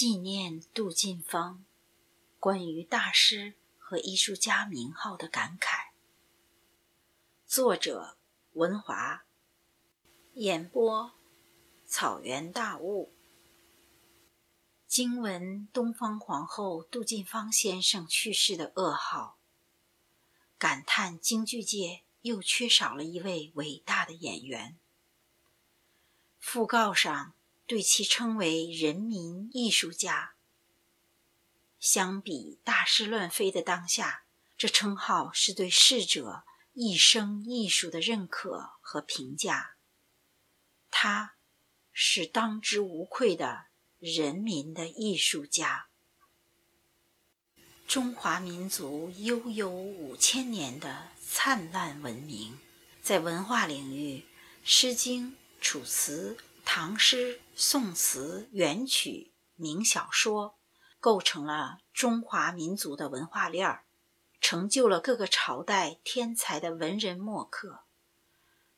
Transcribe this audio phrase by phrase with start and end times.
[0.00, 1.62] 纪念杜近芳
[2.38, 5.90] 关于大师和艺术家名号的感慨。
[7.46, 8.16] 作者：
[8.54, 9.26] 文华。
[10.32, 11.12] 演播：
[11.84, 13.12] 草原大雾。
[14.86, 19.36] 经闻东方皇后杜近芳先生去世的噩耗，
[20.56, 24.78] 感叹京剧界又缺少了一位伟大的演员。
[26.42, 27.34] 讣告上
[27.70, 30.34] 对其称为“人民艺术家”。
[31.78, 34.24] 相比大师乱飞的当下，
[34.58, 36.42] 这称号是对逝者
[36.72, 39.76] 一生艺术的认可和评价。
[40.90, 41.36] 他，
[41.92, 43.66] 是当之无愧的。
[44.00, 45.86] 人民的艺术家，
[47.86, 52.58] 中华民族悠悠五千年的灿烂文明，
[53.00, 54.20] 在文化领域，
[54.64, 55.28] 《诗经》
[55.60, 56.34] 《楚辞》
[56.72, 60.56] 《唐诗》《宋词》《元曲》名小说，
[61.00, 63.86] 构成了中华民族的文化链儿，
[64.40, 67.80] 成就了各个朝代天才的文人墨客。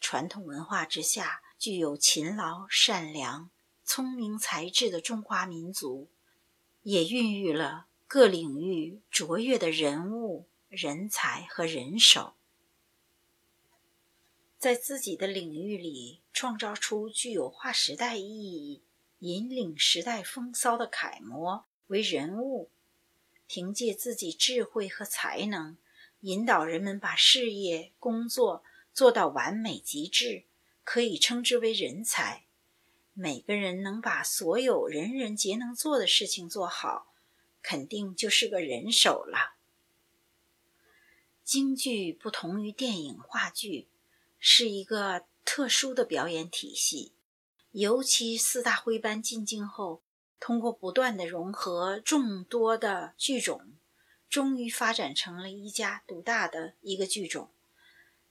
[0.00, 3.50] 传统文化之下，具有勤劳善良。
[3.84, 6.10] 聪明才智的中华民族，
[6.84, 12.32] 也孕育了各领域卓越的人物、人才和人手，
[14.64, 18.82] 在自己的领域里创造出具有划时代意义、
[19.18, 22.70] 引领时代风骚的楷模为人物，
[23.46, 25.76] 凭借自己智慧和才能，
[26.20, 30.44] 引导人们把事业工作做到完美极致，
[30.82, 32.46] 可以称之为人才。
[33.12, 37.12] 每个人能把所有人人皆能做的事情做好，
[37.60, 39.56] 肯定就是个人手了。
[41.42, 43.88] 京剧不同于电影、话剧，
[44.46, 47.14] 是一个特殊的表演体系。
[47.70, 50.02] 尤其四大徽班进京后，
[50.38, 53.72] 通过不断的融合众多的剧种，
[54.28, 57.48] 终于发展成了一家独大的一个剧种。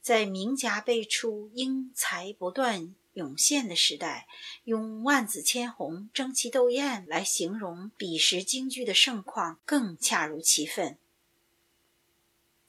[0.02, 2.94] 在名家辈出、英才不断。
[3.14, 4.28] 涌现的时代，
[4.64, 10.98] 用万紫千红、争奇斗艳来形容彼时京剧的盛况，更恰如其分。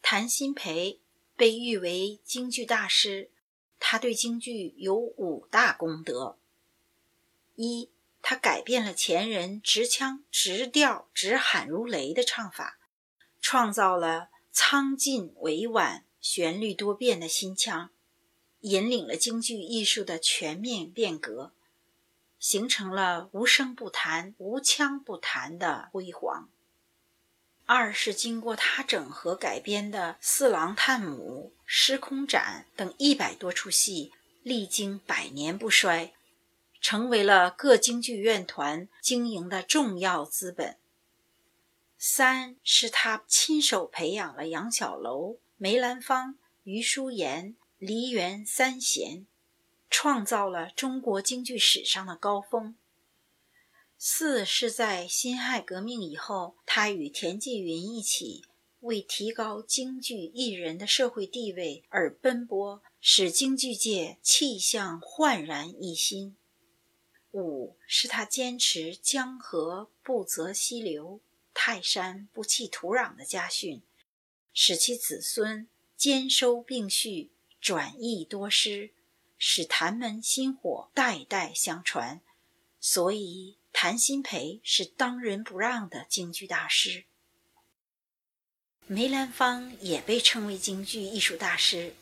[0.03, 1.00] 谭鑫培
[1.34, 3.31] 被誉为京剧大师，
[3.94, 6.37] 他对京剧有五大功德：
[7.55, 7.91] 一，
[8.22, 12.77] 他改变了前人直腔、直调、直喊如雷的唱法，
[13.41, 17.91] 创造了苍劲委婉、旋律多变的新腔。
[18.62, 21.53] 引领了京剧艺术的全面变革，
[22.41, 26.49] 形成了无声不弹、无腔不弹的辉煌。
[27.66, 36.12] 二是经过他整合改编的《四郎探母》《失空斩》等一百多出戏，历经百年不衰，
[36.80, 40.76] 成为了各京剧院团经营的重要资本。
[41.98, 47.56] 三是他亲手培养了杨小楼、梅兰芳、余淑妍。
[47.76, 49.26] 梨园三贤，
[49.91, 52.76] 创造了中国京剧史上的高峰。
[53.99, 58.44] 四是在辛亥革命以后，他与田纪云一起
[58.81, 66.37] 为提高京剧艺人的社会地位而奔波，使京剧界气象焕然一新。
[67.32, 71.21] 五是他坚持江河不择溪流，
[71.53, 73.82] 泰山不弃土壤的家训，
[74.53, 75.66] 使其子孙
[75.97, 77.31] 兼收并蓄。
[77.61, 78.91] 转益多师，
[79.38, 82.21] 使谭门薪火代代相传，
[82.78, 87.05] 所以谭鑫培是当仁不让的京剧大师。
[88.87, 91.95] 梅兰芳也被称为京剧艺术大师。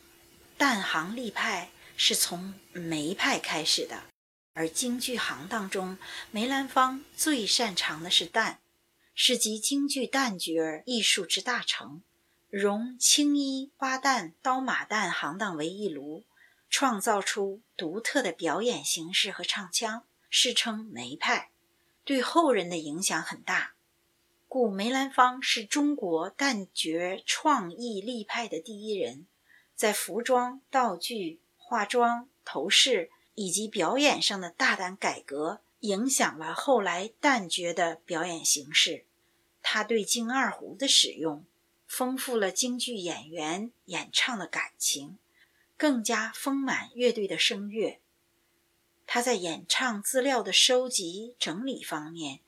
[0.57, 4.03] 旦行立派是从梅派开始的，
[4.53, 5.97] 而京剧行当中，
[6.29, 8.57] 梅兰芳最擅长的是旦，
[9.15, 12.03] 是集京剧旦角艺术之大成。
[12.49, 16.23] 融青衣、花旦、刀马旦行当为一炉，
[16.69, 21.49] 创造出独特的表演形式和唱腔，世称梅派，
[22.03, 23.73] 对后人的影响很大。
[24.47, 29.25] 故梅兰芳是中国旦角创意立派的第一人，
[29.75, 39.05] 在服装、道具、化妆、头饰以及表演上的大胆改革，影响了后来旦角的表演形式。
[39.61, 41.45] 他对京二胡的使用。
[41.85, 45.19] 丰富了京剧演员演唱的感情，
[45.77, 47.99] 更加丰满乐队的声乐。
[49.05, 52.39] 他在演唱资料的收集整理方面，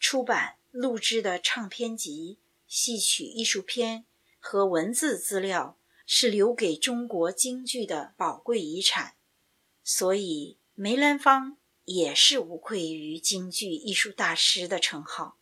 [0.00, 4.04] 出版录制的唱片集、戏曲艺术片
[4.40, 9.14] 和文字资料是留给中国京剧的宝贵遗产。
[9.84, 15.36] 所以，梅兰芳也是无愧于京剧艺术大师的称号。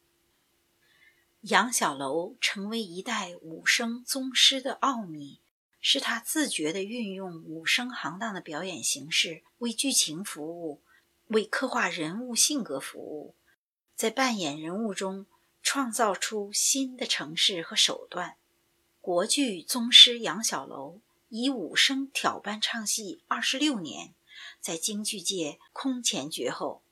[1.43, 5.38] 杨小楼成为一代武生宗师的奥秘，
[5.80, 10.80] 是他自觉地运用武生行当的表演形式为剧情服务，
[11.28, 13.34] 为刻画人物性格服务，
[13.94, 15.26] 在扮演人物中
[15.62, 18.36] 创造出新的程式和手段。
[19.00, 21.00] 国剧宗师杨小楼
[21.30, 24.12] 以武生挑班唱戏二十六年，
[24.60, 26.82] 在京剧界空前绝后，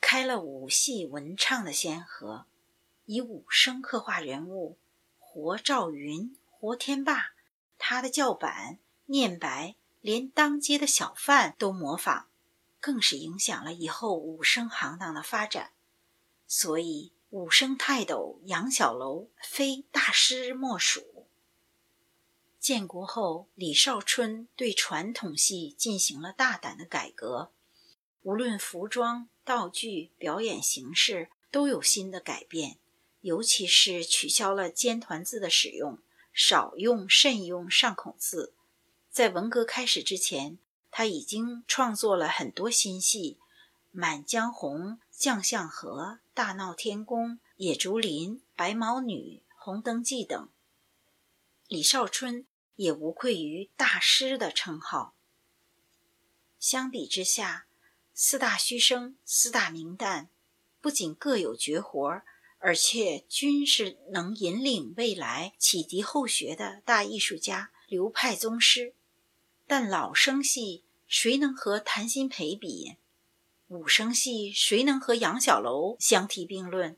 [0.00, 2.46] 开了武戏文唱的先河。
[3.06, 4.76] 以武生刻画人物，
[5.20, 7.35] 活赵云、活天霸，
[7.88, 12.26] 他的叫板、念白，连当街的小贩都模仿，
[12.80, 15.70] 更是影响了以后武生行当的发展。
[16.48, 21.28] 所以，武生泰斗杨小楼非大师莫属。
[22.58, 27.52] 建国后，李少春对传统戏进行了大胆的改革，
[28.22, 32.78] 无论服装、道具、表演形式，都有新的改变。
[33.20, 36.00] 尤其是取消了尖团字的使用，
[36.38, 38.52] 少用慎用上孔字。
[39.10, 40.58] 在文革开始之前，
[40.90, 43.38] 他已经创作了很多新戏，
[43.90, 44.80] 《满江红》
[45.10, 46.02] 《将相和》
[46.34, 49.14] 《大闹天宫》《野竹林》《白毛女》
[49.56, 50.46] 《红灯记》等。
[51.68, 55.14] 李少春也无愧于大师的称号。
[56.60, 57.66] 相比之下，
[58.12, 60.26] 四大须生、四大名旦
[60.82, 62.26] 不仅各有绝活儿。
[62.58, 68.94] 而且均是能引领未来、启迪后学的大艺术家、流派宗师。
[69.66, 72.96] 但老生戏谁能和谭鑫培比？
[73.68, 76.96] 武生戏谁能和杨小楼相提并论？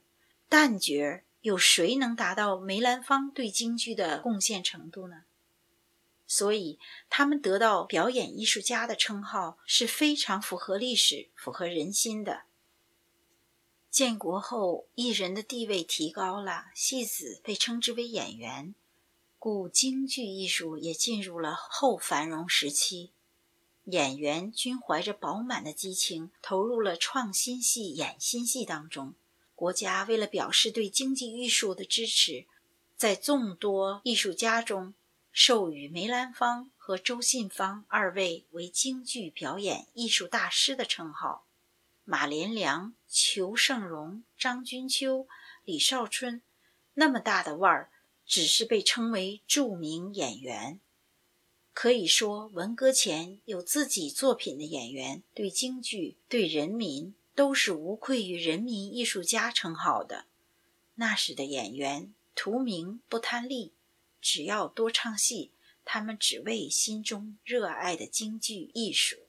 [0.50, 5.22] 旦角有谁能达到梅兰芳对京剧的贡献程度呢？
[6.26, 6.78] 所以，
[7.08, 12.42] 他们得到表演艺术家的称号是非常符合历史、符合人心的。
[13.90, 18.74] 建国后，艺人的地位提高了，戏子被称之为演员，
[19.38, 23.10] 故京剧艺术也进入了后繁荣时期。
[23.84, 29.14] 演员均怀着饱满的激情，投入了创新戏、演新戏当中。
[29.54, 32.46] 国家为了表示对京剧艺术的支持，
[32.96, 34.94] 在众多艺术家中，
[35.32, 41.46] 授予梅兰芳和周信芳二位为京剧表演艺术大师的称号。
[42.10, 45.28] 马连良、裘盛戎、张君秋、
[45.62, 46.40] 李少春，
[46.94, 47.90] 那么大的腕儿，
[48.24, 50.80] 只是被称为著名演员。
[51.74, 60.24] 可以说，文革前有自己作品的演员，对京剧、对人民，都是无愧于人民艺术家称号的。
[60.94, 63.74] 那时的演员，图名不贪利，
[64.22, 65.52] 只要多唱戏，
[65.84, 69.27] 他们只为心中热爱的京剧艺术。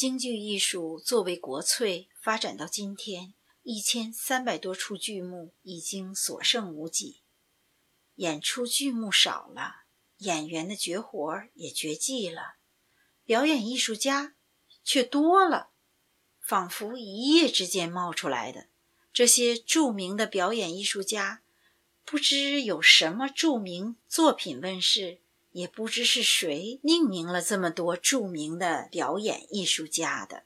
[0.00, 7.20] 京剧艺术作为国粹，发展到今天，一千三百多出剧目已经所剩无几。
[8.14, 9.82] 演出剧目少了，
[10.16, 12.54] 演员的绝活也绝迹了，
[13.26, 14.34] 表演艺术家
[14.82, 15.68] 却多了，
[16.40, 18.68] 仿佛一夜之间冒出来的。
[19.12, 21.42] 这些著名的表演艺术家，
[22.06, 25.20] 不知有什么著名作品问世。
[25.52, 30.44] 也不知是谁命名了这么多著名的表演艺术家的。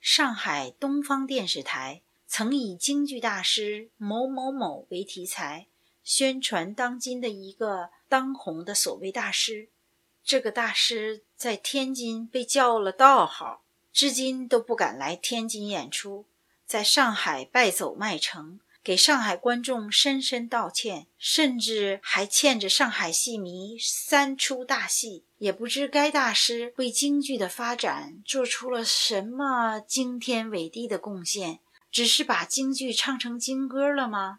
[0.00, 5.66] 上海东方电视台曾以京剧大师某某某为题材，
[6.04, 9.68] 宣传当今的一个当红的所谓大师。
[10.22, 16.26] 这个大师在天津被叫了道号，至今都不敢来天津演出，
[16.66, 18.60] 在上海败走麦城。
[18.86, 25.24] 给上海观众深深道歉，甚至还欠着上海戏迷三出大戏。
[25.38, 31.58] 也不知该大师为京剧的发展做出了什么惊天伟地的贡献，
[31.90, 34.38] 只是把京剧唱成京歌了吗？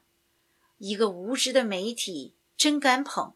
[0.78, 3.34] 一个无知的媒体真敢捧，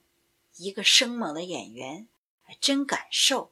[0.56, 2.08] 一个生猛的演员
[2.42, 3.52] 还真敢受。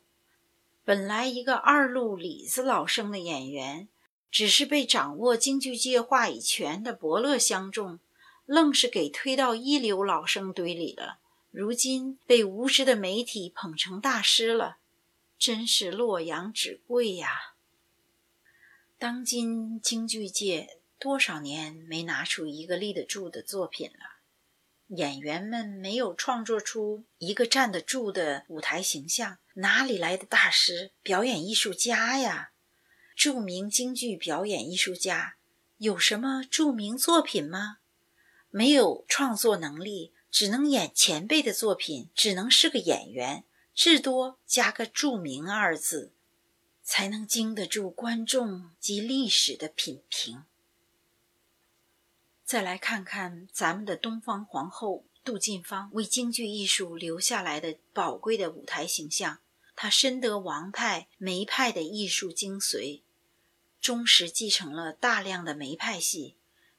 [0.86, 3.90] 本来一个二路里子老生的演员。
[4.32, 8.00] 只是被掌握京剧界话语权的伯乐相中，
[8.46, 11.20] 愣是给推到一流老生堆里了。
[11.52, 14.78] 如今被无知的媒体捧成大师了，
[15.38, 17.56] 真是洛阳纸贵呀！
[19.00, 32.52] 当今京剧界多少年没拿出一个立得住的作品了，演员们没有创作出一个站得住的舞台形象，哪里来的大师、表演艺术家呀？
[33.20, 35.36] 著名京剧表演艺术家
[35.78, 37.80] 有什么著名作品吗？
[38.50, 43.44] 没有创作能力，只能演前辈的作品，只能是个演员，
[43.76, 46.14] 至多加个“著名”二字。
[46.82, 50.46] 才能经得住观众及历史的品评。
[52.46, 59.40] 再来看看咱们的东方皇后杜近芳为京剧艺术留下来的宝贵的舞台形象。
[59.76, 63.02] 她深得王派、梅派的艺术精髓，
[63.82, 66.36] 忠实继承了大量的梅派戏，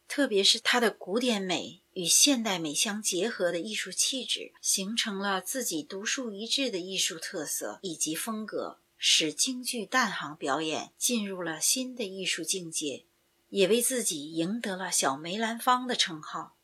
[0.07, 13.05] 特别是她的古典美与现代美相结合的艺术气质，形成了自己独树一帜的艺术特色以及风格，使京剧旦行表演进入了新的艺术境界。
[13.51, 16.55] 也为自己赢得了“小梅兰芳”的称号。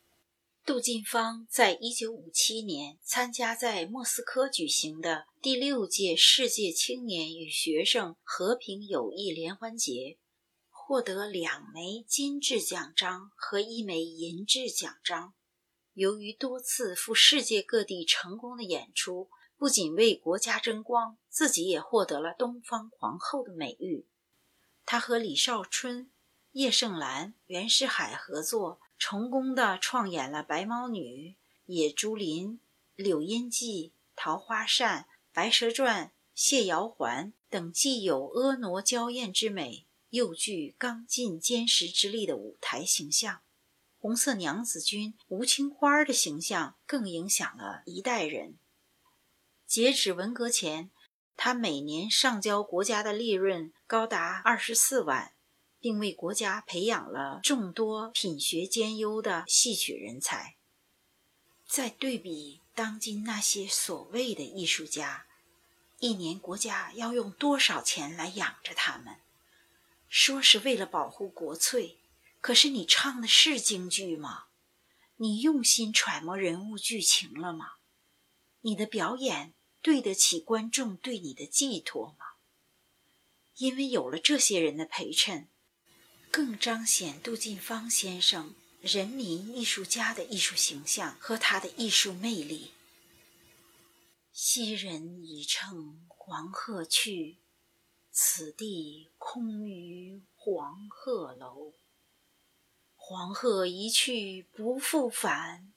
[0.64, 10.16] 杜近芳在一九五七年参加在莫斯科举行的第六届世界青年与学生和平友谊联欢节，
[10.88, 15.34] 获得两枚金质奖章和一枚银质奖章。
[15.94, 24.06] 由于多次赴世界各地成功的演出，不仅为国家争光，自己也获得了“东方皇后”的美誉。
[24.84, 26.08] 她和李少春。
[26.52, 31.00] 叶盛兰、袁世海合作，成功的创演了《白毛女》
[31.64, 32.50] 《野猪林》
[32.94, 35.00] 《柳荫记》《桃花扇》
[35.32, 39.85] 《白蛇传》《谢瑶环》等既有婀娜娇艳之美，
[40.16, 43.42] 又具刚劲坚实之力的舞台形象。
[43.96, 48.58] 红色娘子军吴青花的形象更影响了一代人。
[49.66, 50.90] 截止文革前，
[51.36, 55.32] 他每年上交国家的利润高达二十四万。
[55.78, 60.56] 并为国家培养了众多品学兼优的戏曲人才。
[61.68, 65.26] 再对比当今那些所谓的艺术家，
[66.00, 69.18] 一年国家要用多少钱来养着他们？
[70.08, 71.98] 说是为了保护国粹，
[72.40, 74.44] 可是你唱的是京剧吗？
[75.16, 77.74] 你用心揣摩人物剧情了吗？
[78.60, 82.26] 你的表演对得起观众对你的寄托吗？
[83.56, 85.48] 因为有了这些人的陪衬。
[86.30, 92.72] 更彰显杜近芳先生人民艺术家的艺术形象和他的艺术魅力。
[94.32, 97.38] 昔人已乘黄鹤去，
[98.18, 101.74] 此地空余黄鹤楼。
[102.94, 105.74] 黄鹤一去不复返，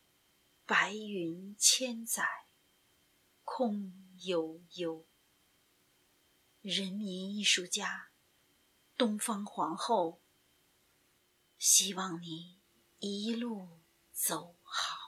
[0.66, 2.24] 白云千载
[3.44, 3.92] 空
[4.22, 5.06] 悠悠。
[6.62, 8.12] 人民艺术家，
[8.96, 10.22] 东方皇后。
[11.58, 12.62] 希望你
[13.00, 13.82] 一路
[14.14, 14.99] 走好。